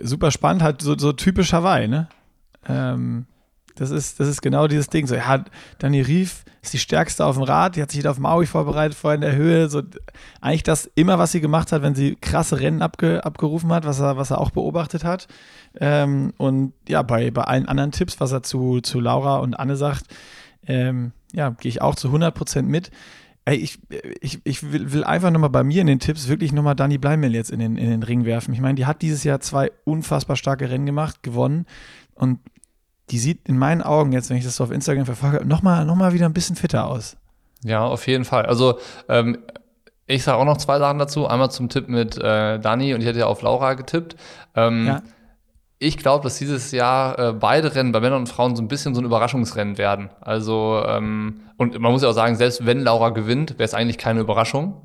[0.00, 2.08] super spannend, halt so, so typisch Hawaii, ne?
[2.68, 3.26] Ähm,
[3.74, 5.06] das ist, das ist genau dieses Ding.
[5.06, 5.44] So, ja,
[5.78, 9.16] Dani Rief ist die stärkste auf dem Rad, die hat sich auf Maui vorbereitet, vorher
[9.16, 9.68] in der Höhe.
[9.68, 9.82] So,
[10.40, 14.00] eigentlich das immer, was sie gemacht hat, wenn sie krasse Rennen abge, abgerufen hat, was
[14.00, 15.26] er, was er auch beobachtet hat.
[15.80, 19.76] Ähm, und ja, bei, bei allen anderen Tipps, was er zu, zu Laura und Anne
[19.76, 20.04] sagt,
[20.66, 22.90] ähm, ja, gehe ich auch zu 100% mit.
[23.44, 23.80] Ey, ich,
[24.20, 27.34] ich, ich will, will einfach nochmal bei mir in den Tipps wirklich nochmal Dani Bleimel
[27.34, 28.54] jetzt in den, in den Ring werfen.
[28.54, 31.66] Ich meine, die hat dieses Jahr zwei unfassbar starke Rennen gemacht, gewonnen.
[32.14, 32.38] Und
[33.10, 35.96] die sieht in meinen Augen jetzt, wenn ich das so auf Instagram verfolge, nochmal noch
[35.96, 37.16] mal wieder ein bisschen fitter aus.
[37.64, 38.46] Ja, auf jeden Fall.
[38.46, 39.38] Also ähm,
[40.06, 41.26] ich sage auch noch zwei Sachen dazu.
[41.26, 44.16] Einmal zum Tipp mit äh, Dani und ich hätte ja auf Laura getippt.
[44.54, 45.02] Ähm, ja.
[45.78, 48.94] Ich glaube, dass dieses Jahr äh, beide Rennen bei Männern und Frauen so ein bisschen
[48.94, 50.10] so ein Überraschungsrennen werden.
[50.20, 53.98] Also, ähm, und man muss ja auch sagen, selbst wenn Laura gewinnt, wäre es eigentlich
[53.98, 54.80] keine Überraschung.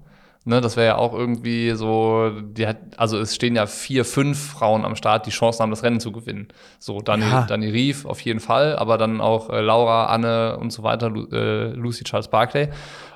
[0.47, 4.51] Ne, das wäre ja auch irgendwie so, die hat, also es stehen ja vier, fünf
[4.51, 6.47] Frauen am Start, die Chancen haben, das Rennen zu gewinnen.
[6.79, 7.41] So, Dani, ja.
[7.41, 11.27] Dani Rief auf jeden Fall, aber dann auch äh, Laura, Anne und so weiter, Lu
[11.33, 12.69] äh, Lucy Charles Barclay.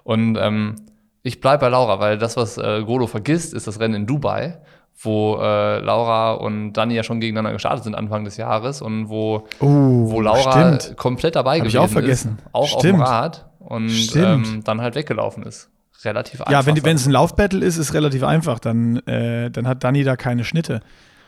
[0.03, 0.75] Und ähm,
[1.23, 4.57] ich bleibe bei Laura, weil das, was äh, Golo vergisst, ist das Rennen in Dubai,
[5.01, 9.47] wo äh, Laura und Dani ja schon gegeneinander gestartet sind Anfang des Jahres und wo,
[9.61, 10.97] oh, wo Laura stimmt.
[10.97, 12.39] komplett dabei Hab gewesen ich auch vergessen.
[12.39, 12.75] ist, auch stimmt.
[12.75, 15.69] auf dem Rad und ähm, dann halt weggelaufen ist
[16.05, 16.51] relativ einfach.
[16.51, 18.59] Ja, wenn, es ein Laufbattle ist, ist relativ einfach.
[18.59, 20.81] Dann, äh, dann hat Dani da keine Schnitte.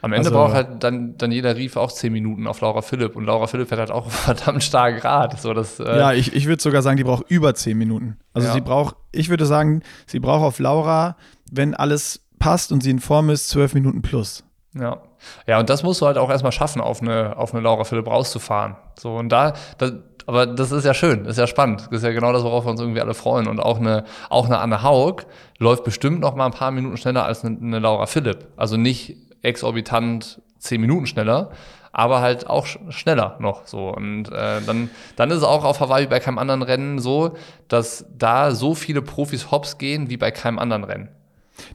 [0.03, 3.23] Am Ende also, braucht halt dann, jeder Rief auch zehn Minuten auf Laura Philipp und
[3.23, 5.39] Laura Philipp hat halt auch verdammt stark Rad.
[5.39, 8.17] So, das, äh ja, ich, ich würde sogar sagen, die braucht über zehn Minuten.
[8.33, 8.53] Also ja.
[8.53, 11.15] sie braucht, ich würde sagen, sie braucht auf Laura,
[11.49, 14.43] wenn alles passt und sie in Form ist, zwölf Minuten plus.
[14.77, 15.01] Ja.
[15.47, 18.07] Ja, und das musst du halt auch erstmal schaffen, auf eine, auf eine Laura Philipp
[18.07, 18.75] rauszufahren.
[18.99, 19.91] So, und da, da
[20.25, 21.88] aber das ist ja schön, ist ja spannend.
[21.89, 23.47] Das ist ja genau das, worauf wir uns irgendwie alle freuen.
[23.47, 25.23] Und auch eine, auch eine Anne Haug
[25.57, 28.47] läuft bestimmt noch mal ein paar Minuten schneller als eine, eine Laura Philipp.
[28.55, 31.51] Also nicht exorbitant zehn Minuten schneller,
[31.91, 33.89] aber halt auch schneller noch so.
[33.89, 37.36] Und äh, dann, dann ist es auch auf Hawaii bei keinem anderen Rennen so,
[37.67, 41.09] dass da so viele Profis hops gehen wie bei keinem anderen Rennen.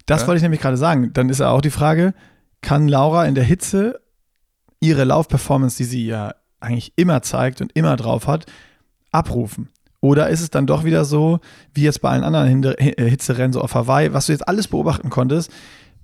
[0.07, 0.27] Das ja?
[0.27, 1.13] wollte ich nämlich gerade sagen.
[1.13, 2.15] Dann ist ja auch die Frage,
[2.63, 4.01] kann Laura in der Hitze
[4.81, 8.47] ihre Laufperformance, die sie ja eigentlich immer zeigt und immer drauf hat,
[9.11, 9.69] abrufen?
[10.01, 11.41] Oder ist es dann doch wieder so,
[11.75, 15.11] wie jetzt bei allen anderen äh, Hitzerennen, so auf Hawaii, was du jetzt alles beobachten
[15.11, 15.51] konntest?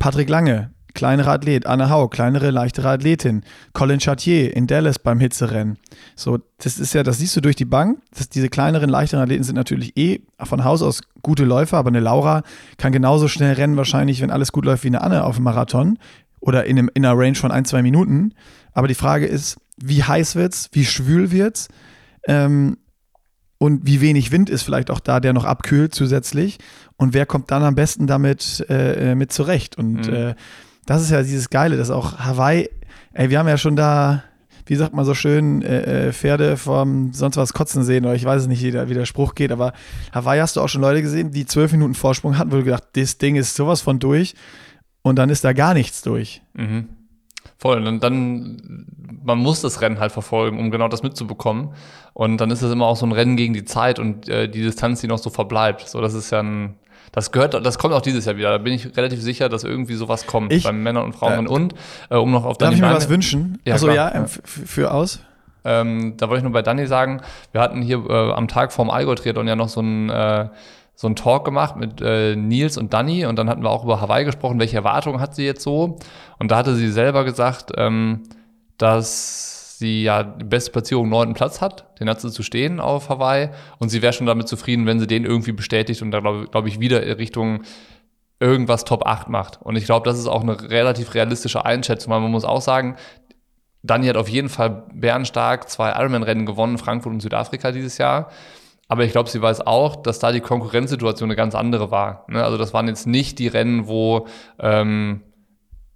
[0.00, 5.78] Patrick Lange, kleinerer Athlet, Anne Hau, kleinere, leichtere Athletin, Colin Chartier in Dallas beim Hitzerennen.
[6.16, 8.00] So, das ist ja, das siehst du durch die Bank.
[8.16, 12.00] Das, diese kleineren, leichteren Athleten sind natürlich eh von Haus aus gute Läufer, aber eine
[12.00, 12.42] Laura
[12.78, 15.98] kann genauso schnell rennen, wahrscheinlich, wenn alles gut läuft, wie eine Anne auf dem Marathon
[16.40, 18.34] oder in, einem, in einer Range von ein, zwei Minuten.
[18.72, 21.68] Aber die Frage ist, wie heiß wird's, wie schwül wird's
[22.26, 22.76] ähm,
[23.58, 26.58] und wie wenig Wind ist vielleicht auch da, der noch abkühlt zusätzlich
[26.96, 30.14] und wer kommt dann am besten damit äh, äh, mit zurecht und mhm.
[30.14, 30.34] äh,
[30.86, 32.68] das ist ja dieses Geile, dass auch Hawaii,
[33.14, 34.22] ey, wir haben ja schon da,
[34.66, 38.24] wie sagt man so schön, äh, äh Pferde vom sonst was kotzen sehen oder ich
[38.24, 39.72] weiß es nicht, wie der, wie der Spruch geht, aber
[40.12, 42.84] Hawaii hast du auch schon Leute gesehen, die zwölf Minuten Vorsprung hatten, wo du gedacht,
[42.92, 44.34] das Ding ist sowas von durch
[45.02, 46.42] und dann ist da gar nichts durch.
[46.54, 46.88] Mhm.
[47.58, 47.86] Voll.
[47.86, 48.86] Und dann,
[49.22, 51.70] man muss das Rennen halt verfolgen, um genau das mitzubekommen.
[52.12, 54.62] Und dann ist es immer auch so ein Rennen gegen die Zeit und äh, die
[54.62, 55.88] Distanz, die noch so verbleibt.
[55.88, 56.74] So, das ist ja ein,
[57.12, 58.50] Das gehört, das kommt auch dieses Jahr wieder.
[58.50, 61.46] Da bin ich relativ sicher, dass irgendwie sowas kommt Ich- beim Männern und Frauen.
[61.46, 61.74] Äh, und
[62.10, 63.58] äh, um noch auf Darf ich mir was wünschen?
[63.64, 64.24] Ja, Achso, ja, Ja.
[64.24, 65.20] f- für aus.
[65.64, 68.90] Ähm, da wollte ich nur bei Dani sagen, wir hatten hier äh, am Tag vorm
[68.90, 70.48] Allgäu-Triathlon ja noch so ein äh,
[70.94, 74.00] so einen Talk gemacht mit äh, Nils und Dani und dann hatten wir auch über
[74.00, 75.98] Hawaii gesprochen, welche Erwartungen hat sie jetzt so?
[76.38, 78.22] Und da hatte sie selber gesagt, ähm,
[78.78, 83.08] dass sie ja die beste Platzierung neunten Platz hat, den hat sie zu stehen auf
[83.08, 86.46] Hawaii und sie wäre schon damit zufrieden, wenn sie den irgendwie bestätigt und da glaube
[86.50, 87.62] glaub ich wieder Richtung
[88.40, 89.60] irgendwas Top 8 macht.
[89.62, 92.96] Und ich glaube, das ist auch eine relativ realistische Einschätzung, weil man muss auch sagen,
[93.82, 98.30] Dani hat auf jeden Fall bärenstark zwei Ironman-Rennen gewonnen, Frankfurt und Südafrika dieses Jahr.
[98.88, 102.26] Aber ich glaube, sie weiß auch, dass da die Konkurrenzsituation eine ganz andere war.
[102.28, 102.44] Ne?
[102.44, 104.26] Also das waren jetzt nicht die Rennen, wo
[104.58, 105.22] ähm,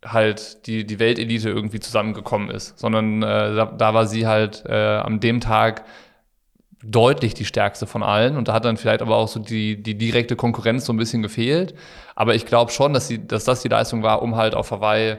[0.04, 4.72] halt die, die Weltelite irgendwie zusammengekommen ist, sondern äh, da, da war sie halt äh,
[4.74, 5.84] an dem Tag
[6.82, 9.98] deutlich die stärkste von allen und da hat dann vielleicht aber auch so die, die
[9.98, 11.74] direkte Konkurrenz so ein bisschen gefehlt.
[12.14, 15.16] Aber ich glaube schon, dass, sie, dass das die Leistung war, um halt auf Hawaii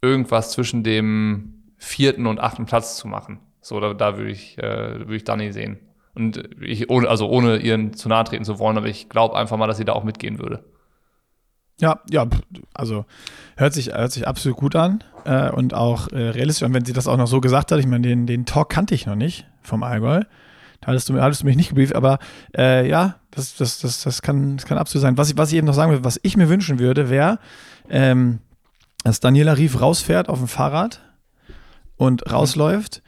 [0.00, 3.40] irgendwas zwischen dem vierten und achten Platz zu machen.
[3.60, 5.80] So, da, da würde ich, äh, würde ich Dani sehen.
[6.16, 9.56] Und ich, ohne, also ohne ihren zu nahe treten zu wollen, aber ich glaube einfach
[9.56, 10.64] mal, dass sie da auch mitgehen würde.
[11.78, 12.26] Ja, ja,
[12.72, 13.04] also
[13.56, 16.66] hört sich, hört sich absolut gut an äh, und auch äh, realistisch.
[16.66, 18.94] Und wenn sie das auch noch so gesagt hat, ich meine, den, den Talk kannte
[18.94, 20.22] ich noch nicht vom Allgäu.
[20.80, 22.18] Da hattest du, hattest du mich nicht gebrieft, aber
[22.56, 25.18] äh, ja, das, das, das, das, kann, das kann absolut sein.
[25.18, 27.38] Was ich, was ich eben noch sagen will, was ich mir wünschen würde, wäre,
[27.90, 28.40] ähm,
[29.04, 31.02] dass Daniela Rief rausfährt auf dem Fahrrad
[31.96, 33.02] und rausläuft.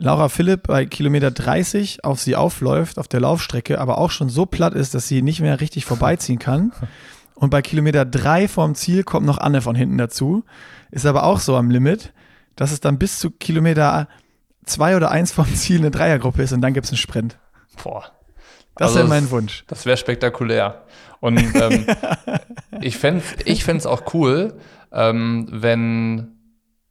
[0.00, 4.46] Laura Philipp bei Kilometer 30 auf sie aufläuft, auf der Laufstrecke, aber auch schon so
[4.46, 6.72] platt ist, dass sie nicht mehr richtig vorbeiziehen kann.
[7.34, 10.44] Und bei Kilometer 3 vorm Ziel kommt noch Anne von hinten dazu.
[10.90, 12.12] Ist aber auch so am Limit,
[12.56, 14.08] dass es dann bis zu Kilometer
[14.64, 17.38] 2 oder 1 vom Ziel eine Dreiergruppe ist und dann gibt es einen Sprint.
[17.82, 18.04] Boah.
[18.76, 19.64] Das Also wäre mein Wunsch.
[19.66, 20.82] Das wäre spektakulär.
[21.20, 21.86] Und ähm,
[22.80, 24.54] ich fände ich fänd's auch cool,
[24.92, 26.28] ähm, wenn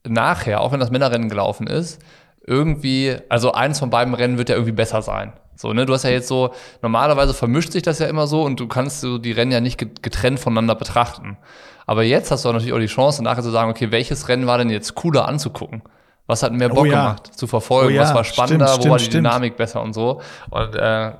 [0.06, 2.00] nachher, auch wenn das Männerrennen gelaufen ist,
[2.50, 5.32] irgendwie, also eins von beiden Rennen wird ja irgendwie besser sein.
[5.54, 6.50] So, ne, du hast ja jetzt so,
[6.82, 9.78] normalerweise vermischt sich das ja immer so und du kannst so die Rennen ja nicht
[9.78, 11.36] get- getrennt voneinander betrachten.
[11.86, 14.58] Aber jetzt hast du natürlich auch die Chance, nachher zu sagen, okay, welches Rennen war
[14.58, 15.82] denn jetzt cooler anzugucken?
[16.26, 17.02] Was hat mehr Bock Oh ja.
[17.02, 17.88] gemacht zu verfolgen?
[17.88, 18.68] Oh ja, was war spannender?
[18.68, 19.26] stimmt, wo war die stimmt, stimmt.
[19.26, 20.20] Dynamik besser und so?
[20.50, 21.12] Und äh,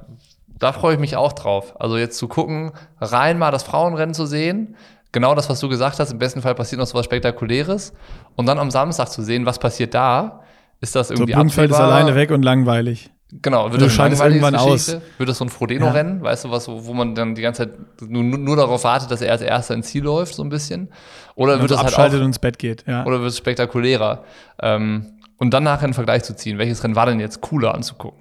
[0.59, 1.75] da freue ich mich auch drauf.
[1.79, 4.77] Also jetzt zu gucken, rein mal das Frauenrennen zu sehen,
[5.13, 7.93] genau das, was du gesagt hast, im besten Fall passiert noch so was Spektakuläres
[8.37, 10.40] und dann am Samstag zu sehen, was passiert da.
[10.81, 11.95] Ist das So irgendwie Blumfeld ist absehbar?
[11.97, 13.11] alleine weg und langweilig.
[13.43, 15.03] Genau, wird Du das irgendwann Geschichte?
[15.19, 17.79] Wird das so ein Frodeno-Rennen, weißt du, was, wo man dann die ganze Zeit
[18.11, 20.89] nur, nur darauf wartet, dass er als Erster ins Ziel läuft, so ein bisschen?
[21.37, 22.85] Oder Und wird so das halt abschaltet und ins Bett geht.
[22.89, 23.05] Ja.
[23.07, 24.25] oder wird es spektakulärer?
[24.61, 26.59] Ähm, und dann nachher einen Vergleich zu ziehen.
[26.59, 28.21] Welches Rennen war denn jetzt cooler anzugucken?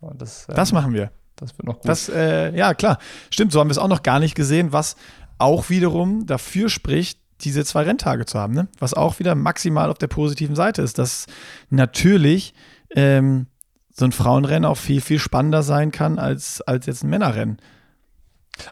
[0.00, 1.10] So, das, ähm, das machen wir.
[1.36, 1.88] das wird noch gut.
[1.88, 2.98] Das, äh, ja, klar.
[3.30, 4.96] Stimmt, so haben wir es auch noch gar nicht gesehen, was
[5.38, 8.54] auch wiederum dafür spricht, diese zwei Renntage zu haben.
[8.54, 8.68] Ne?
[8.78, 11.26] Was auch wieder maximal auf der positiven Seite ist, dass
[11.68, 12.54] natürlich
[12.94, 13.46] ähm,
[13.92, 17.58] so ein Frauenrennen auch viel, viel spannender sein kann als, als jetzt ein Männerrennen.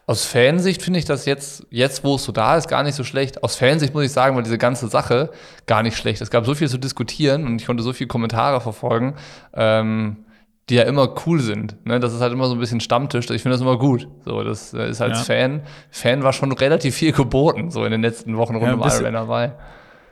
[0.07, 3.04] Aus Fansicht finde ich das jetzt, jetzt wo es so da ist, gar nicht so
[3.04, 3.42] schlecht.
[3.42, 5.31] Aus Fansicht muss ich sagen, war diese ganze Sache
[5.66, 6.20] gar nicht schlecht.
[6.20, 9.14] Es gab so viel zu diskutieren und ich konnte so viele Kommentare verfolgen,
[9.54, 10.24] ähm,
[10.68, 11.76] die ja immer cool sind.
[11.87, 11.98] Ne?
[12.00, 13.31] Das ist halt immer so ein bisschen Stammtisch.
[13.31, 14.07] Ich finde das immer gut.
[14.24, 15.24] So, das äh, ist als Ja.
[15.24, 15.62] Fan.
[15.90, 18.85] Fan war schon relativ viel geboten, so in den letzten Wochen rund Ja, um ein
[18.85, 19.52] bisschen- Ironman dabei.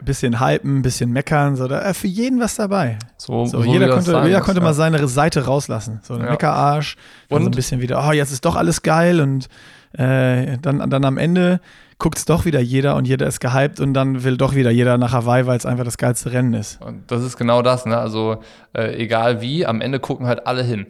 [0.02, 2.98] Bisschen hypen, ein bisschen meckern, so, da, äh, für jeden was dabei.
[3.16, 4.64] So, So, so jeder konnte, sein jeder konnte ja.
[4.66, 6.00] mal seine Seite rauslassen.
[6.02, 6.30] So ein Ja.
[6.32, 6.96] Meckerarsch.
[7.30, 9.48] Dann so ein Und- bisschen wieder, oh, jetzt ist doch alles geil und
[9.96, 11.60] äh, dann, dann am Ende
[11.98, 14.98] guckt es doch wieder jeder und jeder ist gehypt und dann will doch wieder jeder
[14.98, 16.80] nach Hawaii, weil es einfach das geilste Rennen ist.
[16.82, 17.96] Und das ist genau das, ne?
[17.96, 18.38] Also
[18.74, 20.87] äh, egal wie, am Ende gucken halt alle hin.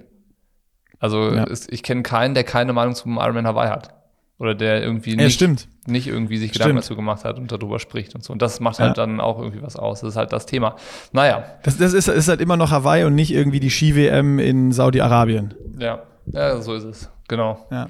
[0.99, 1.45] Also Ja.
[1.45, 3.90] es, ich kenne keinen, der keine Meinung zum Ironman Hawaii hat.
[4.38, 5.66] Oder der irgendwie Ja, nicht, stimmt.
[5.87, 6.85] nicht irgendwie sich Gedanken Stimmt.
[6.85, 8.35] dazu gemacht hat und darüber spricht und so.
[8.35, 9.07] Und das macht halt Ja.
[9.07, 10.01] dann auch irgendwie was aus.
[10.01, 10.77] Das ist halt das Thema.
[11.12, 14.73] Naja, Das, das ist, ist halt immer noch Hawaii und nicht irgendwie die Ski-WM in
[14.73, 15.55] Saudi-Arabien.
[15.79, 16.01] ja.
[16.33, 17.09] Ja, so ist es.
[17.29, 17.64] Genau.
[17.71, 17.87] Ja.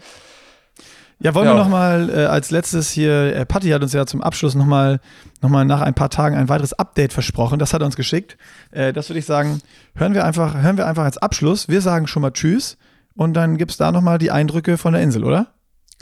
[1.19, 1.55] Ja, wollen Ja.
[1.55, 4.67] wir noch mal äh, als letztes hier, äh, Patti hat uns ja zum Abschluss noch
[4.67, 5.01] mal,
[5.41, 7.59] noch mal nach ein paar Tagen ein weiteres Update versprochen.
[7.59, 8.37] Das hat er uns geschickt.
[8.71, 9.61] Äh, das würde ich sagen,
[9.95, 11.69] hören wir einfach, hören wir einfach als Abschluss.
[11.69, 12.77] Wir sagen schon mal Tschüss
[13.15, 15.47] und dann gibt es da noch mal die Eindrücke von der Insel, oder?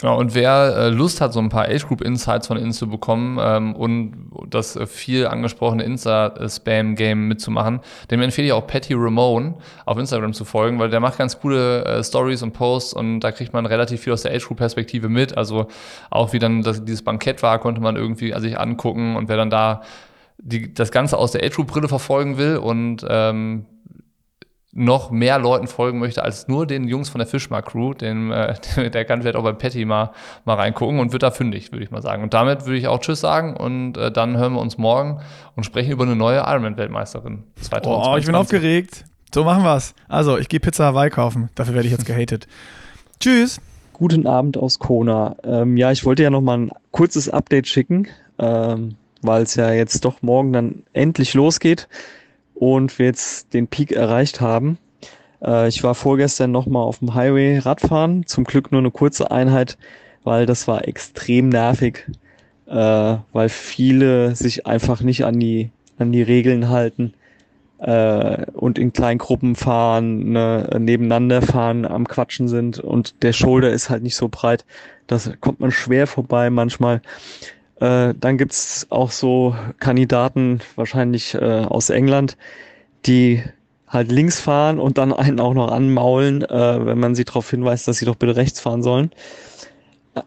[0.00, 3.76] Genau, und wer äh, Lust hat, so ein paar Age-Group-Insights von Insta zu bekommen ähm,
[3.76, 7.80] und das äh, viel angesprochene Insta-Spam-Game mitzumachen,
[8.10, 9.54] dem empfehle ich auch Patty Ramone
[9.86, 13.30] auf Instagram zu folgen, weil der macht ganz coole äh, Stories und Posts und da
[13.30, 15.38] kriegt man relativ viel aus der Age-Group-Perspektive mit.
[15.38, 15.68] Also
[16.10, 19.50] auch wie dann das, dieses Bankett war, konnte man irgendwie sich angucken und wer dann
[19.50, 19.82] da
[20.38, 23.66] die, das Ganze aus der Age-Group-Brille verfolgen will und ähm,
[24.74, 28.54] noch mehr Leuten folgen möchte als nur den Jungs von der Fischmark Crew, den, äh,
[28.90, 30.10] der kann vielleicht auch bei Patty mal,
[30.44, 32.22] mal reingucken und wird da fündig, würde ich mal sagen.
[32.22, 35.20] Und damit würde ich auch Tschüss sagen und äh, dann hören wir uns morgen
[35.54, 38.12] und sprechen über eine neue Ironman-Weltmeisterin 2020.
[38.12, 39.04] Oh, ich bin aufgeregt.
[39.32, 39.94] So machen wir's.
[40.08, 41.50] Also, ich gehe Pizza Hawaii kaufen.
[41.54, 42.46] Dafür werde ich jetzt gehatet.
[43.20, 43.60] Tschüss.
[43.92, 45.36] Guten Abend aus Kona.
[45.44, 48.08] Ähm, ja, ich wollte ja noch mal ein kurzes Update schicken,
[48.38, 51.88] ähm, weil es ja jetzt doch morgen dann endlich losgeht
[52.54, 54.78] und wir jetzt den Peak erreicht haben.
[55.42, 59.76] Äh, ich war vorgestern nochmal auf dem Highway Radfahren, zum Glück nur eine kurze Einheit,
[60.22, 62.06] weil das war extrem nervig,
[62.66, 67.14] äh, weil viele sich einfach nicht an die, an die Regeln halten
[67.78, 73.70] äh, und in kleinen Gruppen fahren, ne, nebeneinander fahren, am Quatschen sind und der Shoulder
[73.70, 74.64] ist halt nicht so breit.
[75.06, 77.02] Das kommt man schwer vorbei manchmal.
[77.84, 82.38] Äh, dann gibt's auch so Kandidaten, wahrscheinlich äh, aus England,
[83.04, 83.42] die
[83.86, 87.86] halt links fahren und dann einen auch noch anmaulen, äh, wenn man sie darauf hinweist,
[87.86, 89.10] dass sie doch bitte rechts fahren sollen.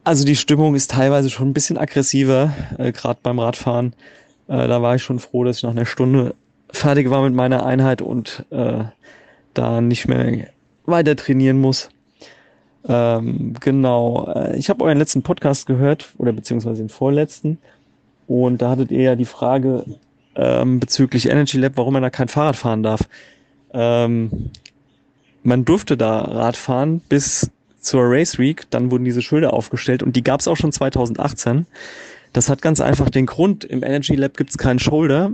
[0.04, 3.96] Also die Stimmung ist teilweise schon ein bisschen aggressiver, äh, gerade beim Radfahren.
[4.48, 6.36] Äh, da war ich schon froh, dass ich nach einer Stunde
[6.72, 8.84] fertig war mit meiner Einheit und äh,
[9.56, 10.48] da nicht mehr
[10.86, 11.90] weiter trainieren muss.
[12.88, 14.32] Ähm, genau.
[14.34, 17.58] Äh, ich habe euren letzten Podcast gehört, oder beziehungsweise den vorletzten.
[18.28, 19.86] Und da hattet ihr ja die Frage
[20.36, 23.02] ähm, bezüglich Energy Lab, warum man da kein Fahrrad fahren darf.
[23.74, 24.52] Ähm,
[25.44, 30.16] man durfte da Rad fahren bis zur Race Week, dann wurden diese Schilder aufgestellt und
[30.16, 31.66] die gab es auch schon 2018.
[32.34, 35.32] Das hat ganz einfach den Grund, im Energy Lab gibt es keinen Shoulder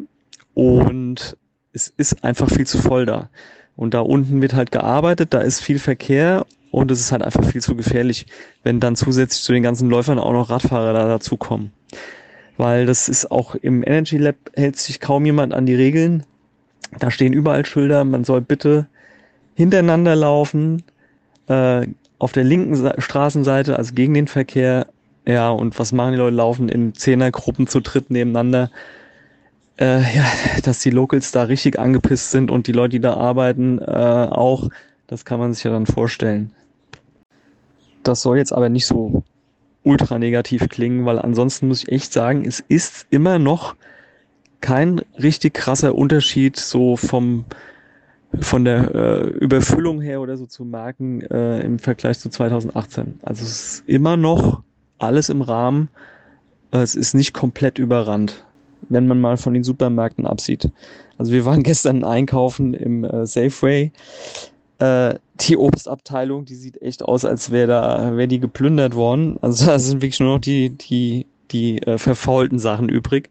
[0.53, 1.35] und
[1.73, 3.29] es ist einfach viel zu voll da.
[3.75, 7.45] Und da unten wird halt gearbeitet, da ist viel Verkehr und es ist halt einfach
[7.45, 8.25] viel zu gefährlich,
[8.63, 11.71] wenn dann zusätzlich zu den ganzen Läufern auch noch Radfahrer da dazukommen.
[12.57, 16.23] Weil das ist auch im Energy Lab hält sich kaum jemand an die Regeln.
[16.97, 18.87] Da stehen überall Schilder, man soll bitte
[19.53, 20.81] hintereinander laufen,
[21.47, 21.85] äh,
[22.17, 24.87] auf der linken Straßenseite, also gegen den Verkehr.
[25.27, 26.35] Ja, und was machen die Leute?
[26.35, 28.71] Laufen in Zehnergruppen zu dritt nebeneinander.
[29.79, 30.25] Äh, ja,
[30.63, 34.69] dass die Locals da richtig angepisst sind und die Leute, die da arbeiten, äh, auch.
[35.05, 36.51] Das kann man sich ja dann vorstellen.
[38.03, 39.23] Das soll jetzt aber nicht so
[39.83, 43.75] ultra negativ klingen, weil ansonsten muss ich echt sagen, es ist immer noch
[44.61, 47.45] kein richtig krasser Unterschied so vom
[48.39, 53.19] von der äh, Überfüllung her oder so zu merken äh, im Vergleich zu 2018.
[53.21, 54.63] Also es ist immer noch
[54.97, 55.89] alles im Rahmen.
[56.71, 58.43] Es ist nicht komplett überrannt,
[58.89, 60.71] wenn man mal von den Supermärkten absieht.
[61.19, 63.91] Also wir waren gestern einkaufen im äh, Safeway
[64.83, 69.37] äh, die Obstabteilung, die sieht echt aus, als wäre da, wäre die geplündert worden.
[69.41, 73.29] Also da sind wirklich nur noch die, die, die äh, verfaulten Sachen übrig.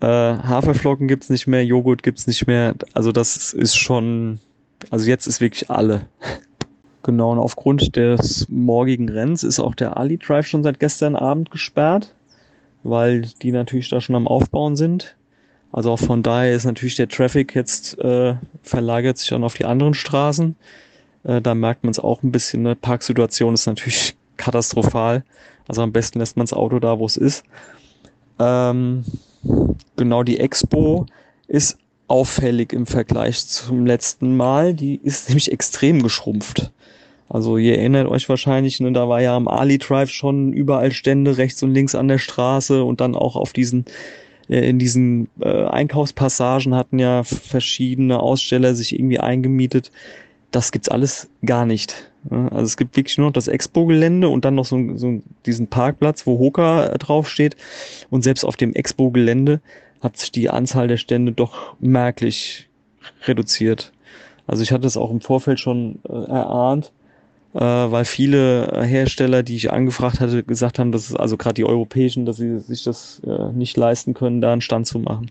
[0.00, 2.74] Äh, Haferflocken gibt's nicht mehr, Joghurt gibt's nicht mehr.
[2.94, 4.40] Also das ist schon,
[4.90, 6.06] also jetzt ist wirklich alle.
[7.02, 11.50] genau, und aufgrund des morgigen Rennens ist auch der Ali Drive schon seit gestern Abend
[11.50, 12.14] gesperrt,
[12.82, 15.16] weil die natürlich da schon am Aufbauen sind.
[15.76, 19.66] Also auch von daher ist natürlich der Traffic jetzt äh, verlagert sich dann auf die
[19.66, 20.56] anderen Straßen.
[21.24, 22.66] Äh, da merkt man es auch ein bisschen.
[22.66, 25.22] Eine Parksituation ist natürlich katastrophal.
[25.68, 27.44] Also am besten lässt man das Auto da, wo es ist.
[28.38, 29.04] Ähm,
[29.96, 31.04] genau, die Expo
[31.46, 31.76] ist
[32.08, 34.72] auffällig im Vergleich zum letzten Mal.
[34.72, 36.72] Die ist nämlich extrem geschrumpft.
[37.28, 41.36] Also ihr erinnert euch wahrscheinlich, ne, da war ja am Ali Drive schon überall Stände
[41.36, 43.84] rechts und links an der Straße und dann auch auf diesen
[44.48, 49.90] in diesen äh, Einkaufspassagen hatten ja verschiedene Aussteller sich irgendwie eingemietet.
[50.50, 52.10] Das gibt's alles gar nicht.
[52.30, 56.26] Also es gibt wirklich nur noch das Expo-Gelände und dann noch so, so diesen Parkplatz,
[56.26, 57.56] wo Hoka äh, draufsteht.
[58.10, 59.60] Und selbst auf dem Expo-Gelände
[60.00, 62.68] hat sich die Anzahl der Stände doch merklich
[63.24, 63.92] reduziert.
[64.46, 66.92] Also ich hatte es auch im Vorfeld schon äh, erahnt,
[67.56, 71.54] äh, weil viele äh, Hersteller, die ich angefragt hatte, gesagt haben, dass es, also gerade
[71.54, 75.30] die europäischen, dass sie sich das äh, nicht leisten können, da einen Stand zu machen.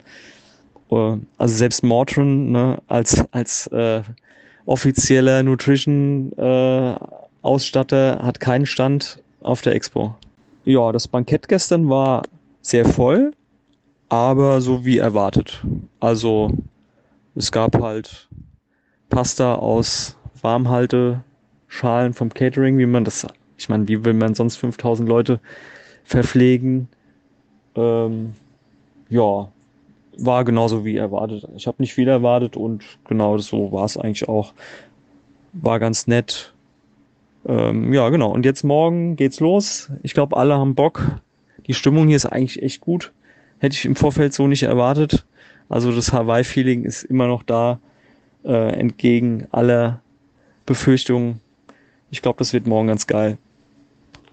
[0.90, 4.02] Äh, also selbst Mortron ne, als, als äh,
[4.66, 10.16] offizieller Nutrition-Ausstatter äh, hat keinen Stand auf der Expo.
[10.64, 12.24] Ja, das Bankett gestern war
[12.62, 13.34] sehr voll,
[14.10, 15.64] aber so wie erwartet.
[16.00, 16.52] Also
[17.36, 18.28] es gab halt
[19.10, 21.24] Pasta aus Warmhalte
[21.76, 25.40] Schalen vom Catering, wie man das, ich meine, wie will man sonst 5000 Leute
[26.04, 26.88] verpflegen?
[27.76, 28.34] Ähm,
[29.10, 29.50] ja,
[30.18, 31.48] war genauso wie erwartet.
[31.56, 34.54] Ich habe nicht viel erwartet und genau so war es eigentlich auch.
[35.54, 36.54] War ganz nett.
[37.48, 38.32] Ähm, ja, genau.
[38.32, 39.92] Und jetzt morgen geht's los.
[40.04, 41.20] Ich glaube, alle haben Bock.
[41.68, 43.12] Die Stimmung hier ist eigentlich echt gut.
[43.60, 45.26] Hätte ich im Vorfeld so nicht erwartet.
[45.70, 47.80] Also das Hawaii-Feeling ist immer noch da.
[48.46, 50.02] äh, entgegen aller
[50.66, 51.42] Befürchtungen.
[52.16, 53.38] Ich glaube, das wird morgen ganz geil.